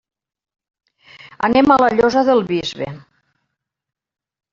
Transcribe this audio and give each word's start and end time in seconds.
Anem 1.47 1.69
a 1.69 1.77
la 1.81 1.89
Llosa 1.99 2.23
del 2.31 2.41
Bisbe. 2.53 2.87